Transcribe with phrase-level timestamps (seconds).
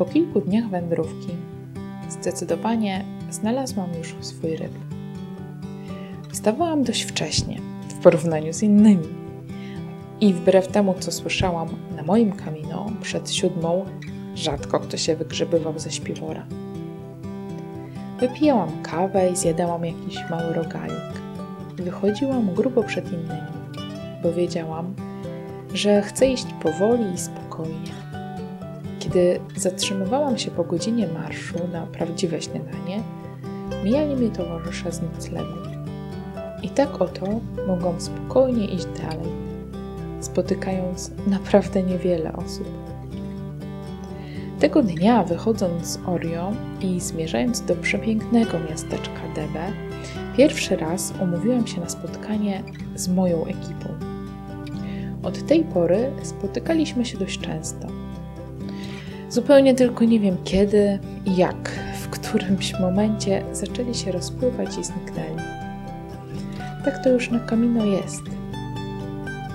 [0.00, 1.28] Po kilku dniach wędrówki
[2.08, 4.72] zdecydowanie znalazłam już swój ryb.
[6.32, 9.08] Wstawałam dość wcześnie w porównaniu z innymi.
[10.20, 13.84] I wbrew temu, co słyszałam na moim kamino przed siódmą,
[14.34, 16.46] rzadko kto się wygrzebywał ze śpiwora.
[18.20, 21.20] Wypijałam kawę i zjadałam jakiś mały rogalik.
[21.76, 23.50] Wychodziłam grubo przed innymi,
[24.22, 24.94] bo wiedziałam,
[25.74, 28.09] że chcę iść powoli i spokojnie.
[29.10, 33.02] Kiedy zatrzymywałam się po godzinie marszu na prawdziwe śniadanie,
[33.84, 35.58] mijali mnie towarzysze z noclegu.
[36.62, 37.26] I tak oto
[37.66, 39.28] mogłam spokojnie iść dalej,
[40.20, 42.68] spotykając naprawdę niewiele osób.
[44.60, 49.72] Tego dnia, wychodząc z Orio i zmierzając do przepięknego miasteczka Debe,
[50.36, 52.62] pierwszy raz umówiłam się na spotkanie
[52.94, 53.88] z moją ekipą.
[55.22, 57.88] Od tej pory spotykaliśmy się dość często.
[59.30, 61.70] Zupełnie tylko nie wiem kiedy i jak,
[62.02, 65.42] w którymś momencie zaczęli się rozpływać i zniknęli.
[66.84, 68.22] Tak to już na Camino jest.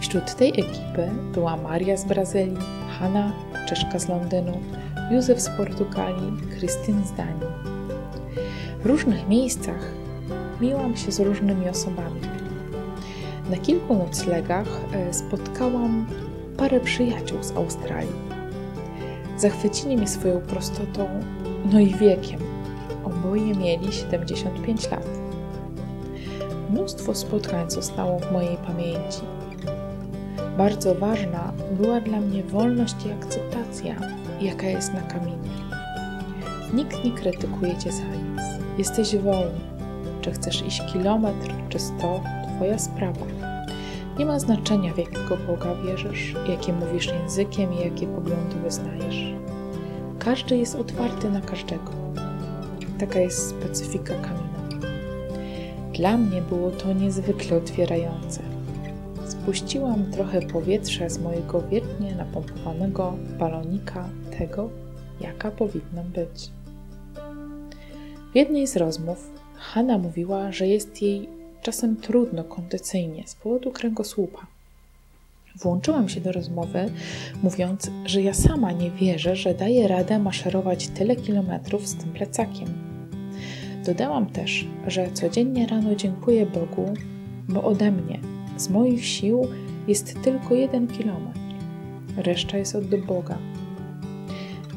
[0.00, 2.56] Wśród tej ekipy była Maria z Brazylii,
[2.98, 3.32] Hanna,
[3.68, 4.60] Czeszka z Londynu,
[5.10, 7.50] Józef z Portugalii, Krystyn z Danii.
[8.82, 9.92] W różnych miejscach
[10.60, 12.20] miłam się z różnymi osobami.
[13.50, 16.06] Na kilku noclegach e, spotkałam
[16.56, 18.29] parę przyjaciół z Australii.
[19.40, 21.08] Zachwycili mnie swoją prostotą,
[21.72, 22.40] no i wiekiem.
[23.04, 25.06] Oboje mieli 75 lat.
[26.70, 29.20] Mnóstwo spotkań zostało w mojej pamięci.
[30.58, 33.94] Bardzo ważna była dla mnie wolność i akceptacja,
[34.40, 35.50] jaka jest na kamieniu.
[36.74, 38.40] Nikt nie krytykuje cię za nic.
[38.78, 39.60] Jesteś wolny.
[40.20, 42.20] Czy chcesz iść kilometr, czy sto,
[42.56, 43.39] twoja sprawa.
[44.20, 49.34] Nie ma znaczenia, w jakiego Boga wierzysz, jakie mówisz językiem i jakie poglądy wyznajesz.
[50.18, 51.92] Każdy jest otwarty na każdego.
[52.98, 54.86] Taka jest specyfika kamina.
[55.92, 58.42] Dla mnie było to niezwykle otwierające.
[59.26, 64.70] Spuściłam trochę powietrza z mojego wiernie napompowanego balonika tego,
[65.20, 66.50] jaka powinna być.
[68.32, 74.46] W jednej z rozmów Hanna mówiła, że jest jej czasem trudno kondycyjnie z powodu kręgosłupa.
[75.56, 76.90] Włączyłam się do rozmowy,
[77.42, 82.68] mówiąc, że ja sama nie wierzę, że daję radę maszerować tyle kilometrów z tym plecakiem.
[83.86, 86.94] Dodałam też, że codziennie rano dziękuję Bogu,
[87.48, 88.20] bo ode mnie,
[88.56, 89.46] z moich sił,
[89.88, 91.40] jest tylko jeden kilometr.
[92.16, 93.38] Reszta jest od Boga.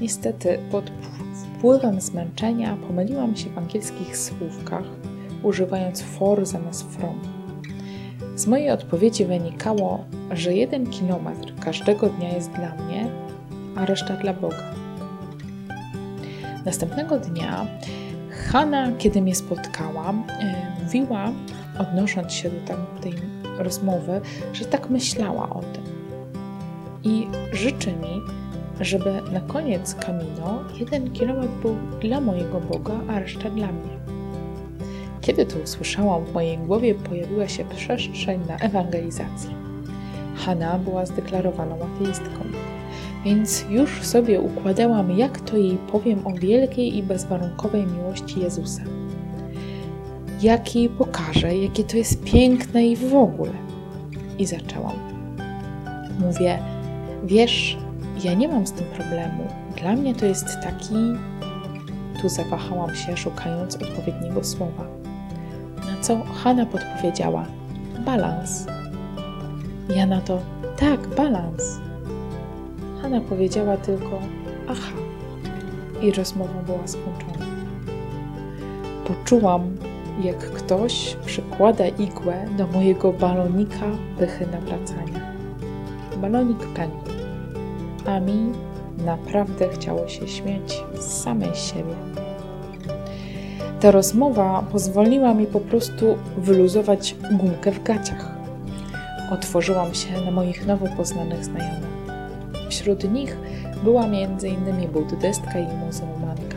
[0.00, 0.90] Niestety, pod
[1.34, 4.84] wpływem zmęczenia pomyliłam się w angielskich słówkach,
[5.42, 7.20] używając for zamiast from.
[8.36, 13.06] Z mojej odpowiedzi wynikało, że jeden kilometr każdego dnia jest dla mnie,
[13.76, 14.74] a reszta dla Boga.
[16.64, 17.66] Następnego dnia
[18.50, 21.32] Hanna, kiedy mnie spotkała, e, mówiła,
[21.78, 23.14] odnosząc się do tamtej
[23.58, 24.20] rozmowy,
[24.52, 25.84] że tak myślała o tym.
[27.04, 28.20] I życzy mi,
[28.80, 34.21] żeby na koniec Camino jeden kilometr był dla mojego Boga, a reszta dla mnie.
[35.22, 39.50] Kiedy to usłyszałam, w mojej głowie pojawiła się przestrzeń na ewangelizację.
[40.36, 42.40] Hanna była zdeklarowaną ateistką,
[43.24, 48.82] więc już sobie układałam, jak to jej powiem o wielkiej i bezwarunkowej miłości Jezusa.
[50.42, 53.52] Jak jej pokażę, jakie to jest piękne i w ogóle.
[54.38, 54.96] I zaczęłam.
[56.20, 56.58] Mówię,
[57.24, 57.78] wiesz,
[58.24, 59.44] ja nie mam z tym problemu.
[59.76, 60.94] Dla mnie to jest taki.
[62.22, 65.01] Tu zawahałam się, szukając odpowiedniego słowa
[66.02, 67.44] co Hanna podpowiedziała:
[68.06, 68.66] balans.
[69.96, 70.38] Ja na to:
[70.76, 71.80] tak, balans.
[73.02, 74.18] Hanna powiedziała tylko:
[74.68, 74.92] aha.
[76.02, 77.46] I rozmowa była skończona.
[79.06, 79.76] Poczułam,
[80.24, 83.86] jak ktoś przykłada igłę do mojego balonika
[84.18, 85.32] pychy nawracania.
[86.16, 87.10] Balonik pękł,
[88.06, 88.52] a mi
[89.04, 92.21] naprawdę chciało się śmiać z samej siebie.
[93.82, 98.34] Ta rozmowa pozwoliła mi po prostu wyluzować gumkę w gaciach.
[99.32, 101.88] Otworzyłam się na moich nowo poznanych znajomych.
[102.68, 103.36] Wśród nich
[103.84, 104.88] była m.in.
[104.92, 106.56] buddystka i muzułmanka.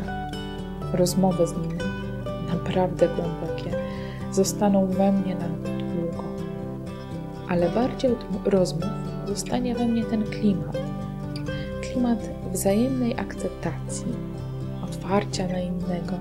[0.93, 1.79] Rozmowy z nimi,
[2.53, 3.77] naprawdę głębokie,
[4.31, 6.23] zostaną we mnie na długo.
[7.49, 8.91] Ale bardziej od rozmów
[9.27, 10.77] zostanie we mnie ten klimat.
[11.81, 12.19] Klimat
[12.51, 14.05] wzajemnej akceptacji,
[14.83, 16.13] otwarcia na innego,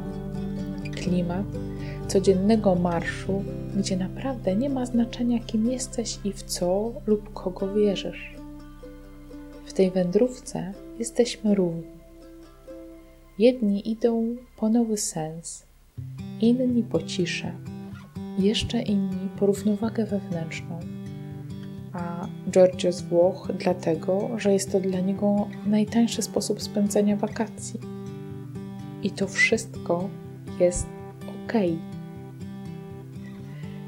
[1.04, 1.46] klimat
[2.08, 3.44] codziennego marszu,
[3.76, 8.34] gdzie naprawdę nie ma znaczenia, kim jesteś i w co lub kogo wierzysz.
[9.64, 11.94] W tej wędrówce jesteśmy równi.
[13.38, 15.66] Jedni idą po nowy sens,
[16.40, 17.52] inni po ciszę,
[18.38, 20.80] jeszcze inni po równowagę wewnętrzną.
[21.92, 27.80] A Giorgio z Włoch dlatego, że jest to dla niego najtańszy sposób spędzania wakacji.
[29.02, 30.08] I to wszystko
[30.60, 30.93] jest
[31.44, 31.52] ok.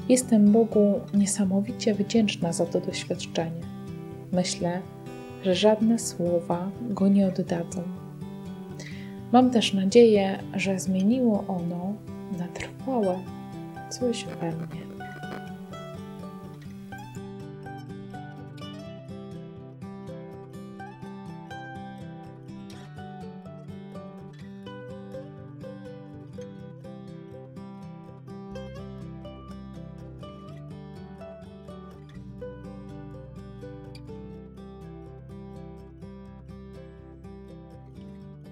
[0.09, 3.61] Jestem Bogu niesamowicie wdzięczna za to doświadczenie.
[4.33, 4.83] Myślę,
[5.45, 7.83] że żadne słowa go nie oddadzą.
[9.33, 11.93] Mam też nadzieję, że zmieniło ono
[12.39, 13.19] na trwałe
[13.91, 14.96] coś we mnie.